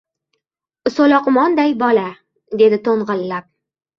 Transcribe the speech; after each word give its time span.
So‘loqmonday 0.93 1.75
bola.dedi 1.83 2.79
to‘ng‘illab. 2.89 3.47